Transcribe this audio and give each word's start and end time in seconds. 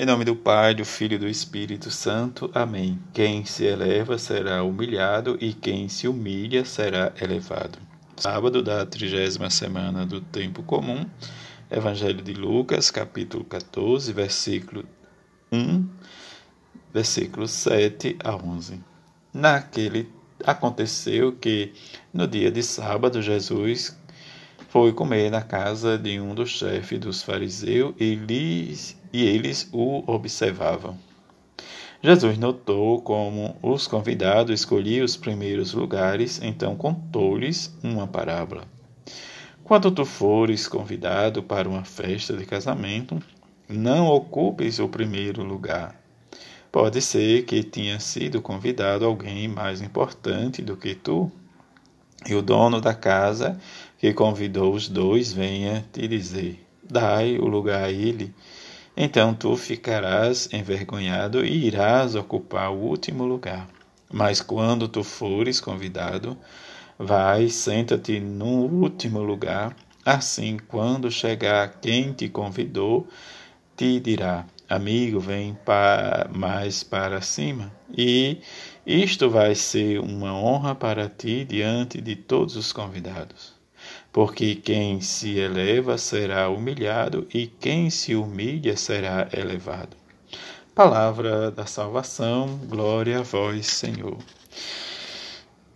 Em 0.00 0.06
nome 0.06 0.24
do 0.24 0.34
Pai, 0.34 0.74
do 0.74 0.82
Filho 0.82 1.16
e 1.16 1.18
do 1.18 1.28
Espírito 1.28 1.90
Santo. 1.90 2.50
Amém. 2.54 2.98
Quem 3.12 3.44
se 3.44 3.66
eleva 3.66 4.16
será 4.16 4.62
humilhado 4.62 5.36
e 5.42 5.52
quem 5.52 5.90
se 5.90 6.08
humilha 6.08 6.64
será 6.64 7.12
elevado. 7.20 7.78
Sábado 8.16 8.62
da 8.62 8.86
trigésima 8.86 9.50
semana 9.50 10.06
do 10.06 10.22
tempo 10.22 10.62
comum. 10.62 11.04
Evangelho 11.70 12.22
de 12.22 12.32
Lucas, 12.32 12.90
capítulo 12.90 13.44
14, 13.44 14.10
versículo 14.14 14.86
1, 15.52 15.86
versículo 16.94 17.46
7 17.46 18.16
a 18.24 18.34
11. 18.34 18.80
Naquele 19.34 20.08
aconteceu 20.46 21.32
que 21.32 21.74
no 22.10 22.26
dia 22.26 22.50
de 22.50 22.62
sábado 22.62 23.20
Jesus 23.20 23.99
foi 24.70 24.92
comer 24.92 25.32
na 25.32 25.42
casa 25.42 25.98
de 25.98 26.20
um 26.20 26.32
dos 26.32 26.50
chefes 26.50 27.00
dos 27.00 27.24
fariseus 27.24 27.92
e, 27.98 28.14
lhes, 28.14 28.96
e 29.12 29.26
eles 29.26 29.68
o 29.72 30.04
observavam. 30.06 30.96
Jesus 32.00 32.38
notou 32.38 33.02
como 33.02 33.56
os 33.60 33.88
convidados 33.88 34.60
escolhiam 34.60 35.04
os 35.04 35.16
primeiros 35.16 35.74
lugares, 35.74 36.40
então 36.40 36.76
contou-lhes 36.76 37.76
uma 37.82 38.06
parábola. 38.06 38.62
Quando 39.64 39.90
tu 39.90 40.04
fores 40.04 40.68
convidado 40.68 41.42
para 41.42 41.68
uma 41.68 41.84
festa 41.84 42.36
de 42.36 42.46
casamento, 42.46 43.20
não 43.68 44.06
ocupes 44.06 44.78
o 44.78 44.88
primeiro 44.88 45.42
lugar. 45.42 46.00
Pode 46.70 47.02
ser 47.02 47.42
que 47.42 47.64
tenha 47.64 47.98
sido 47.98 48.40
convidado 48.40 49.04
alguém 49.04 49.48
mais 49.48 49.82
importante 49.82 50.62
do 50.62 50.76
que 50.76 50.94
tu, 50.94 51.30
e 52.28 52.34
o 52.34 52.42
dono 52.42 52.80
da 52.80 52.94
casa 52.94 53.58
que 53.98 54.12
convidou 54.12 54.74
os 54.74 54.88
dois 54.88 55.32
venha 55.32 55.84
te 55.92 56.06
dizer: 56.06 56.64
Dai 56.82 57.38
o 57.38 57.46
lugar 57.46 57.84
a 57.84 57.90
ele. 57.90 58.34
Então 58.96 59.32
tu 59.32 59.56
ficarás 59.56 60.48
envergonhado 60.52 61.44
e 61.44 61.66
irás 61.66 62.14
ocupar 62.14 62.70
o 62.70 62.76
último 62.76 63.24
lugar. 63.24 63.68
Mas 64.12 64.40
quando 64.40 64.88
tu 64.88 65.04
fores 65.04 65.60
convidado, 65.60 66.36
vai, 66.98 67.48
senta-te 67.48 68.18
no 68.20 68.66
último 68.66 69.22
lugar. 69.22 69.74
Assim, 70.04 70.58
quando 70.68 71.10
chegar 71.10 71.80
quem 71.80 72.12
te 72.12 72.28
convidou, 72.28 73.06
te 73.76 74.00
dirá: 74.00 74.44
Amigo, 74.70 75.20
vem 75.20 75.54
pa 75.66 76.30
mais 76.32 76.82
para 76.82 77.20
cima. 77.20 77.70
E 77.92 78.40
isto 78.86 79.28
vai 79.28 79.54
ser 79.54 80.00
uma 80.00 80.32
honra 80.32 80.74
para 80.74 81.08
ti 81.08 81.44
diante 81.44 82.00
de 82.00 82.16
todos 82.16 82.56
os 82.56 82.72
convidados 82.72 83.60
porque 84.12 84.56
quem 84.56 85.00
se 85.00 85.38
eleva 85.38 85.96
será 85.96 86.48
humilhado 86.48 87.26
e 87.32 87.46
quem 87.46 87.90
se 87.90 88.14
humilha 88.14 88.76
será 88.76 89.28
elevado. 89.32 89.96
Palavra 90.74 91.50
da 91.50 91.66
salvação, 91.66 92.58
glória 92.64 93.20
a 93.20 93.22
vós, 93.22 93.66
Senhor. 93.66 94.18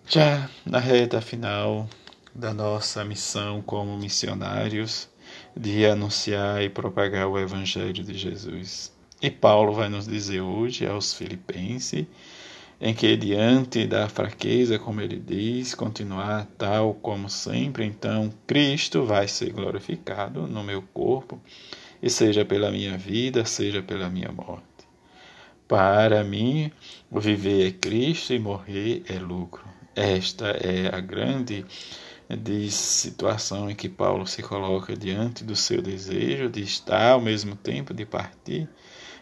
Já 0.07 0.49
na 0.65 0.79
reta 0.79 1.21
final 1.21 1.89
da 2.35 2.53
nossa 2.53 3.05
missão 3.05 3.63
como 3.63 3.97
missionários, 3.97 5.09
de 5.57 5.87
anunciar 5.87 6.63
e 6.63 6.69
propagar 6.69 7.29
o 7.29 7.39
Evangelho 7.39 8.05
de 8.05 8.15
Jesus. 8.15 8.93
E 9.23 9.31
Paulo 9.31 9.73
vai 9.73 9.89
nos 9.89 10.07
dizer 10.07 10.41
hoje 10.41 10.87
aos 10.87 11.15
Filipenses 11.15 12.07
em 12.81 12.93
que, 12.93 13.17
diante 13.17 13.87
da 13.87 14.09
fraqueza, 14.09 14.79
como 14.79 15.01
ele 15.01 15.19
diz, 15.19 15.75
continuar 15.75 16.47
tal 16.59 16.95
como 16.95 17.31
sempre, 17.31 17.85
então 17.85 18.33
Cristo 18.47 19.05
vai 19.05 19.29
ser 19.29 19.53
glorificado 19.53 20.47
no 20.47 20.63
meu 20.63 20.83
corpo, 20.83 21.41
e 22.03 22.11
seja 22.11 22.45
pela 22.45 22.71
minha 22.71 22.99
vida, 22.99 23.47
seja 23.47 23.83
pela 23.83 24.11
minha 24.11 24.31
morte. 24.31 24.65
Para 25.67 26.23
mim, 26.23 26.71
viver 27.11 27.69
é 27.69 27.71
Cristo 27.71 28.35
e 28.35 28.39
morrer 28.39 29.03
é 29.09 29.19
lucro. 29.19 29.65
Esta 29.97 30.49
é 30.49 30.95
a 30.95 31.01
grande 31.01 31.65
situação 32.71 33.71
em 33.71 33.75
que 33.75 33.89
Paulo 33.89 34.27
se 34.27 34.43
coloca 34.43 34.97
diante 34.97 35.45
do 35.45 35.55
seu 35.55 35.83
desejo 35.83 36.49
de 36.49 36.63
estar 36.63 37.13
ao 37.13 37.21
mesmo 37.21 37.55
tempo 37.57 37.93
de 37.93 38.07
partir, 38.07 38.69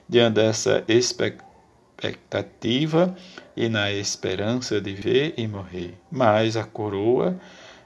diante 0.09 0.35
dessa 0.35 0.85
expectativa 0.89 3.15
e 3.57 3.69
na 3.69 3.93
esperança 3.93 4.81
de 4.81 4.95
ver 4.95 5.35
e 5.37 5.47
morrer. 5.47 5.95
Mas 6.11 6.57
a 6.57 6.65
coroa 6.65 7.39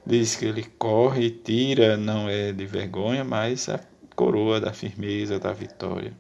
diz 0.05 0.37
que 0.37 0.45
ele 0.45 0.65
corre 0.79 1.27
e 1.27 1.31
tira, 1.31 1.97
não 1.97 2.29
é 2.29 2.53
de 2.53 2.67
vergonha, 2.67 3.25
mas 3.25 3.69
a 3.69 3.81
coroa 4.15 4.61
da 4.61 4.73
firmeza, 4.73 5.39
da 5.39 5.53
vitória, 5.53 6.13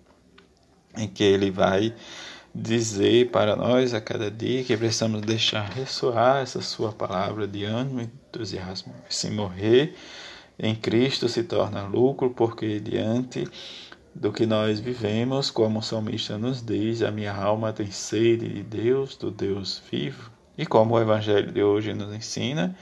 em 0.96 1.06
que 1.06 1.22
ele 1.22 1.50
vai 1.50 1.94
dizer 2.58 3.30
para 3.30 3.54
nós 3.54 3.92
a 3.92 4.00
cada 4.00 4.30
dia 4.30 4.64
que 4.64 4.76
precisamos 4.76 5.20
deixar 5.20 5.68
ressoar 5.70 6.42
essa 6.42 6.62
sua 6.62 6.90
palavra 6.90 7.46
de 7.46 7.64
ânimo 7.64 8.00
e 8.00 8.04
entusiasmo. 8.04 8.94
Se 9.10 9.30
morrer 9.30 9.94
em 10.58 10.74
Cristo 10.74 11.28
se 11.28 11.42
torna 11.42 11.82
lucro, 11.86 12.30
porque 12.30 12.80
diante 12.80 13.46
do 14.14 14.32
que 14.32 14.46
nós 14.46 14.80
vivemos, 14.80 15.50
como 15.50 15.80
o 15.80 15.82
salmista 15.82 16.38
nos 16.38 16.64
diz, 16.64 17.02
a 17.02 17.10
minha 17.10 17.34
alma 17.34 17.74
tem 17.74 17.90
sede 17.90 18.48
de 18.48 18.62
Deus, 18.62 19.16
do 19.16 19.30
Deus 19.30 19.82
vivo. 19.90 20.30
E 20.56 20.64
como 20.64 20.94
o 20.94 21.00
Evangelho 21.00 21.52
de 21.52 21.62
hoje 21.62 21.92
nos 21.92 22.14
ensina, 22.14 22.74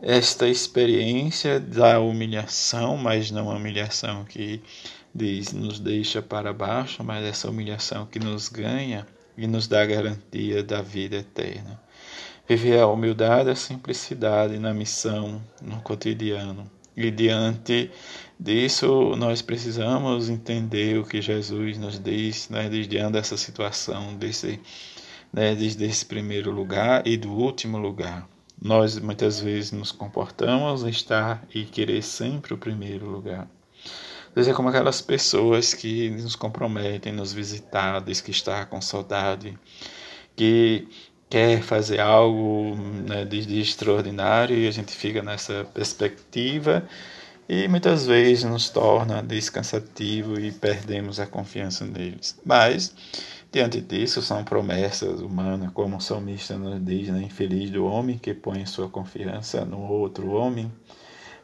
esta 0.00 0.48
experiência 0.48 1.60
da 1.60 2.00
humilhação, 2.00 2.96
mas 2.96 3.30
não 3.30 3.50
a 3.50 3.56
humilhação 3.56 4.24
que 4.24 4.62
diz 5.14 5.52
nos 5.52 5.78
deixa 5.78 6.20
para 6.20 6.52
baixo, 6.52 7.04
mas 7.04 7.24
essa 7.24 7.48
humilhação 7.48 8.06
que 8.06 8.18
nos 8.18 8.48
ganha 8.48 9.06
e 9.36 9.46
nos 9.46 9.68
dá 9.68 9.82
a 9.82 9.86
garantia 9.86 10.62
da 10.62 10.82
vida 10.82 11.16
eterna. 11.16 11.80
Viver 12.48 12.80
a 12.80 12.86
humildade, 12.86 13.48
a 13.48 13.54
simplicidade 13.54 14.58
na 14.58 14.74
missão, 14.74 15.40
no 15.62 15.80
cotidiano. 15.80 16.70
E 16.96 17.10
diante 17.10 17.90
disso, 18.38 19.16
nós 19.16 19.42
precisamos 19.42 20.28
entender 20.28 20.98
o 20.98 21.04
que 21.04 21.22
Jesus 21.22 21.78
nos 21.78 21.98
diz, 21.98 22.48
né, 22.48 22.68
diante 22.68 23.12
dessa 23.12 23.36
situação, 23.36 24.14
desse, 24.16 24.60
né, 25.32 25.54
desde 25.54 25.84
esse 25.84 26.04
primeiro 26.04 26.50
lugar 26.50 27.06
e 27.06 27.16
do 27.16 27.32
último 27.32 27.78
lugar. 27.78 28.28
Nós 28.60 28.98
muitas 28.98 29.40
vezes 29.40 29.72
nos 29.72 29.90
comportamos 29.90 30.82
estar 30.84 31.44
e 31.52 31.64
querer 31.64 32.02
sempre 32.02 32.54
o 32.54 32.58
primeiro 32.58 33.08
lugar. 33.10 33.48
Deus 34.34 34.48
é 34.48 34.52
como 34.52 34.68
aquelas 34.68 35.00
pessoas 35.00 35.74
que 35.74 36.10
nos 36.10 36.34
comprometem, 36.34 37.12
nos 37.12 37.32
visitar, 37.32 38.00
diz 38.00 38.20
que 38.20 38.32
está 38.32 38.66
com 38.66 38.80
saudade, 38.80 39.56
que 40.34 40.88
quer 41.30 41.62
fazer 41.62 42.00
algo 42.00 42.74
né, 43.08 43.24
de, 43.24 43.46
de 43.46 43.60
extraordinário 43.60 44.56
e 44.56 44.66
a 44.66 44.70
gente 44.70 44.92
fica 44.92 45.22
nessa 45.22 45.64
perspectiva 45.72 46.86
e 47.48 47.68
muitas 47.68 48.06
vezes 48.06 48.44
nos 48.44 48.70
torna 48.70 49.22
descansativo 49.22 50.40
e 50.40 50.50
perdemos 50.50 51.20
a 51.20 51.26
confiança 51.26 51.84
neles. 51.84 52.38
Mas, 52.44 52.94
diante 53.52 53.80
disso, 53.80 54.22
são 54.22 54.42
promessas 54.42 55.20
humanas, 55.20 55.70
como 55.72 55.96
o 55.96 56.00
salmista 56.00 56.56
nos 56.56 56.82
diz, 56.84 57.08
né? 57.08 57.22
infeliz 57.22 57.70
do 57.70 57.84
homem 57.84 58.18
que 58.18 58.32
põe 58.32 58.64
sua 58.64 58.88
confiança 58.88 59.64
no 59.64 59.80
outro 59.80 60.30
homem. 60.30 60.72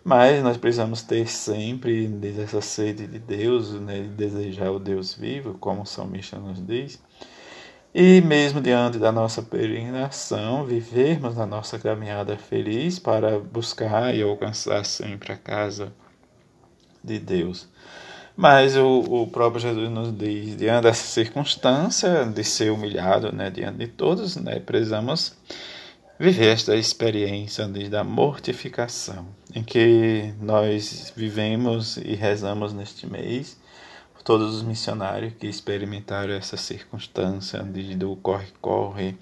Mas 0.02 0.42
nós 0.42 0.56
precisamos 0.56 1.02
ter 1.02 1.28
sempre 1.28 2.10
essa 2.42 2.60
sede 2.60 3.06
de 3.06 3.18
Deus, 3.18 3.72
né? 3.72 4.00
de 4.00 4.08
desejar 4.08 4.70
o 4.70 4.78
Deus 4.78 5.14
vivo, 5.14 5.54
como 5.58 5.82
o 5.82 5.86
salmista 5.86 6.38
nos 6.38 6.64
diz. 6.64 7.00
E 7.94 8.20
mesmo 8.20 8.60
diante 8.60 8.98
da 8.98 9.10
nossa 9.10 9.42
peregrinação, 9.42 10.64
vivermos 10.64 11.36
na 11.36 11.44
nossa 11.44 11.78
caminhada 11.78 12.36
feliz 12.36 12.98
para 12.98 13.38
buscar 13.38 14.14
e 14.14 14.22
alcançar 14.22 14.84
sempre 14.84 15.32
a 15.32 15.36
casa 15.36 15.92
de 17.02 17.18
Deus. 17.18 17.68
Mas 18.36 18.76
o, 18.76 19.00
o 19.00 19.26
próprio 19.26 19.60
Jesus 19.60 19.90
nos 19.90 20.16
diz, 20.16 20.56
diante 20.56 20.84
dessa 20.84 21.04
circunstância 21.04 22.24
de 22.24 22.44
ser 22.44 22.70
humilhado 22.70 23.34
né, 23.34 23.50
diante 23.50 23.78
de 23.78 23.88
todos, 23.88 24.36
né, 24.36 24.60
precisamos 24.60 25.34
viver 26.20 26.48
esta 26.48 26.76
experiência 26.76 27.66
da 27.66 28.04
mortificação, 28.04 29.26
em 29.54 29.62
que 29.62 30.34
nós 30.38 31.10
vivemos 31.16 31.96
e 31.96 32.14
rezamos 32.14 32.74
neste 32.74 33.06
mês 33.06 33.58
todos 34.22 34.54
os 34.54 34.62
missionários 34.62 35.32
que 35.38 35.46
experimentaram 35.46 36.34
essa 36.34 36.58
circunstância 36.58 37.62
de, 37.62 37.96
do 37.96 38.14
corre-corre 38.16 39.16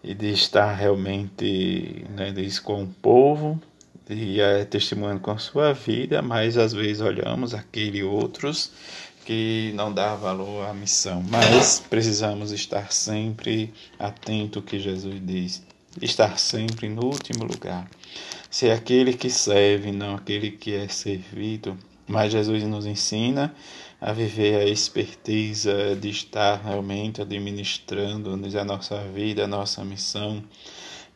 e 0.00 0.14
de 0.14 0.30
estar 0.30 0.72
realmente 0.72 2.06
né, 2.10 2.32
com 2.62 2.84
o 2.84 2.86
povo 2.86 3.60
e 4.08 4.40
é, 4.40 4.64
testemunhando 4.64 5.18
com 5.18 5.32
a 5.32 5.38
sua 5.38 5.72
vida, 5.72 6.22
mas 6.22 6.56
às 6.56 6.72
vezes 6.72 7.00
olhamos 7.00 7.52
aquele 7.52 8.04
outros 8.04 8.70
que 9.24 9.72
não 9.74 9.92
dá 9.92 10.14
valor 10.14 10.68
à 10.68 10.72
missão. 10.72 11.20
Mas 11.28 11.80
precisamos 11.90 12.52
estar 12.52 12.92
sempre 12.92 13.74
atento 13.98 14.60
ao 14.60 14.64
que 14.64 14.78
Jesus 14.78 15.20
diz, 15.20 15.64
estar 16.00 16.38
sempre 16.38 16.88
no 16.88 17.04
último 17.04 17.44
lugar. 17.44 17.88
Ser 18.50 18.70
aquele 18.70 19.12
que 19.14 19.30
serve, 19.30 19.92
não 19.92 20.14
aquele 20.14 20.50
que 20.50 20.74
é 20.74 20.88
servido. 20.88 21.76
Mas 22.06 22.32
Jesus 22.32 22.62
nos 22.64 22.86
ensina 22.86 23.54
a 24.00 24.12
viver 24.12 24.56
a 24.56 24.64
esperteza 24.64 25.94
de 25.94 26.10
estar 26.10 26.60
realmente 26.60 27.22
administrando 27.22 28.32
a 28.32 28.64
nossa 28.64 28.98
vida, 29.04 29.44
a 29.44 29.46
nossa 29.46 29.84
missão, 29.84 30.42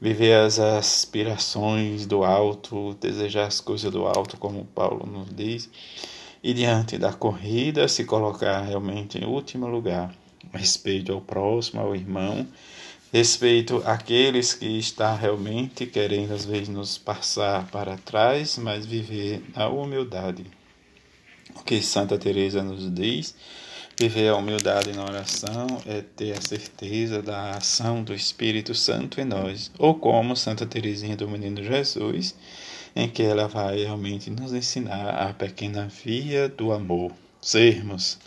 viver 0.01 0.35
as 0.35 0.61
aspirações 0.61 2.07
do 2.07 2.23
alto, 2.23 2.97
desejar 3.01 3.47
as 3.47 3.61
coisas 3.61 3.91
do 3.91 4.07
alto, 4.07 4.37
como 4.37 4.65
Paulo 4.67 5.05
nos 5.05 5.35
diz, 5.35 5.69
e 6.43 6.55
diante 6.55 6.97
da 6.97 7.13
corrida 7.13 7.89
se 7.89 8.05
colocar 8.05 8.61
realmente 8.61 9.19
em 9.19 9.25
último 9.25 9.67
lugar, 9.67 10.15
respeito 10.53 11.13
ao 11.13 11.21
próximo, 11.21 11.81
ao 11.81 11.95
irmão, 11.97 12.47
respeito 13.17 13.83
àqueles 13.87 14.53
que 14.53 14.67
está 14.79 15.15
realmente 15.15 15.87
querendo 15.87 16.35
às 16.35 16.45
vezes 16.45 16.69
nos 16.69 16.99
passar 16.99 17.67
para 17.71 17.97
trás, 17.97 18.59
mas 18.59 18.85
viver 18.85 19.43
na 19.57 19.69
humildade. 19.69 20.45
O 21.59 21.63
que 21.63 21.81
Santa 21.81 22.19
Teresa 22.19 22.63
nos 22.63 22.93
diz, 22.93 23.35
viver 23.99 24.29
a 24.29 24.37
humildade 24.37 24.93
na 24.93 25.03
oração 25.03 25.67
é 25.87 26.03
ter 26.03 26.37
a 26.37 26.43
certeza 26.43 27.23
da 27.23 27.53
ação 27.53 28.05
do 28.05 28.13
Espírito 28.13 28.75
Santo 28.75 29.19
em 29.19 29.25
nós, 29.25 29.71
ou 29.79 29.95
como 29.95 30.37
Santa 30.37 30.67
Teresinha 30.67 31.17
do 31.17 31.27
Menino 31.27 31.65
Jesus, 31.65 32.35
em 32.95 33.09
que 33.09 33.23
ela 33.23 33.49
vai 33.49 33.79
realmente 33.79 34.29
nos 34.29 34.53
ensinar 34.53 35.09
a 35.09 35.33
pequena 35.33 35.89
via 36.05 36.51
do 36.51 36.71
amor, 36.71 37.13
sermos 37.41 38.19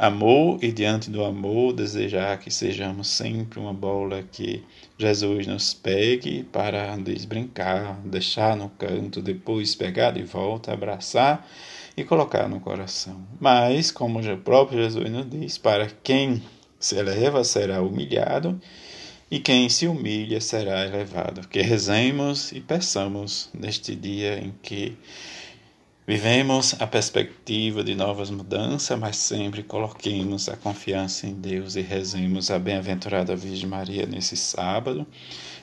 amor 0.00 0.58
e 0.64 0.72
diante 0.72 1.10
do 1.10 1.22
amor 1.22 1.74
desejar 1.74 2.38
que 2.38 2.50
sejamos 2.50 3.06
sempre 3.06 3.60
uma 3.60 3.74
bola 3.74 4.22
que 4.32 4.64
Jesus 4.96 5.46
nos 5.46 5.74
pegue 5.74 6.42
para 6.44 6.96
desbrincar, 6.96 8.00
deixar 8.02 8.56
no 8.56 8.70
canto, 8.70 9.20
depois 9.20 9.74
pegar 9.74 10.12
de 10.12 10.22
volta, 10.22 10.72
abraçar 10.72 11.46
e 11.94 12.02
colocar 12.02 12.48
no 12.48 12.60
coração. 12.60 13.20
Mas, 13.38 13.90
como 13.90 14.20
o 14.20 14.38
próprio 14.38 14.82
Jesus 14.82 15.10
nos 15.10 15.28
diz, 15.28 15.58
para 15.58 15.90
quem 16.02 16.42
se 16.78 16.96
eleva 16.96 17.44
será 17.44 17.82
humilhado, 17.82 18.58
e 19.30 19.38
quem 19.38 19.68
se 19.68 19.86
humilha 19.86 20.40
será 20.40 20.82
elevado. 20.86 21.46
Que 21.46 21.60
rezemos 21.60 22.52
e 22.52 22.60
peçamos 22.62 23.50
neste 23.52 23.94
dia 23.94 24.38
em 24.38 24.54
que 24.62 24.96
vivemos 26.10 26.74
a 26.80 26.88
perspectiva 26.88 27.84
de 27.84 27.94
novas 27.94 28.30
mudanças, 28.30 28.98
mas 28.98 29.14
sempre 29.14 29.62
coloquemos 29.62 30.48
a 30.48 30.56
confiança 30.56 31.24
em 31.24 31.34
Deus 31.34 31.76
e 31.76 31.82
rezemos 31.82 32.50
a 32.50 32.58
bem-aventurada 32.58 33.36
Virgem 33.36 33.68
Maria 33.68 34.06
nesse 34.06 34.36
sábado 34.36 35.06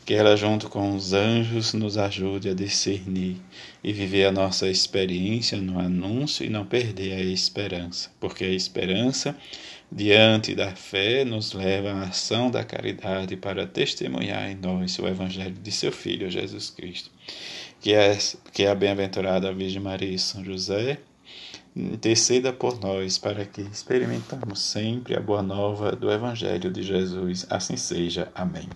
que 0.06 0.14
ela, 0.14 0.38
junto 0.38 0.70
com 0.70 0.96
os 0.96 1.12
anjos, 1.12 1.74
nos 1.74 1.98
ajude 1.98 2.48
a 2.48 2.54
discernir 2.54 3.36
e 3.84 3.92
viver 3.92 4.24
a 4.24 4.32
nossa 4.32 4.70
experiência 4.70 5.58
no 5.58 5.78
anúncio 5.78 6.46
e 6.46 6.50
não 6.50 6.66
perder 6.66 7.12
a 7.12 7.22
esperança, 7.22 8.10
porque 8.18 8.46
a 8.46 8.50
esperança, 8.50 9.36
diante 9.92 10.54
da 10.54 10.76
fé, 10.76 11.24
nos 11.24 11.54
leva 11.54 11.92
à 11.92 12.04
ação 12.04 12.52
da 12.52 12.64
caridade 12.64 13.38
para 13.38 13.66
testemunhar 13.66 14.50
em 14.50 14.56
nós 14.56 14.98
o 15.00 15.08
Evangelho 15.08 15.56
de 15.56 15.72
seu 15.72 15.92
Filho, 15.92 16.30
Jesus 16.30 16.70
Cristo. 16.70 17.10
Que 17.80 17.94
é, 17.94 18.18
que 18.52 18.64
é 18.64 18.70
a 18.70 18.76
bem-aventurada 18.76 19.54
Virgem 19.54 19.82
Maria 19.82 20.10
e 20.10 20.20
São 20.20 20.44
José 20.44 21.00
interceda 21.76 22.52
por 22.52 22.80
nós 22.80 23.18
para 23.18 23.46
que 23.46 23.62
experimentamos 23.62 24.60
sempre 24.60 25.16
a 25.16 25.20
boa 25.20 25.44
nova 25.44 25.92
do 25.92 26.12
Evangelho 26.12 26.72
de 26.72 26.82
Jesus. 26.82 27.46
Assim 27.50 27.78
seja. 27.78 28.32
Amém. 28.34 28.68